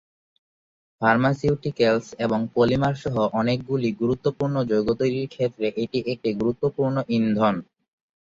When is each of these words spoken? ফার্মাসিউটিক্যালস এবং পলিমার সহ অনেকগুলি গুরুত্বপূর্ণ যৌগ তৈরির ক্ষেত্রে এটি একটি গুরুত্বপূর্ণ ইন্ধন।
ফার্মাসিউটিক্যালস 1.01 2.07
এবং 2.25 2.39
পলিমার 2.55 2.95
সহ 3.03 3.15
অনেকগুলি 3.39 3.89
গুরুত্বপূর্ণ 4.01 4.55
যৌগ 4.69 4.87
তৈরির 4.99 5.27
ক্ষেত্রে 5.33 5.67
এটি 5.83 5.99
একটি 6.13 6.29
গুরুত্বপূর্ণ 6.39 6.95
ইন্ধন। 7.17 7.55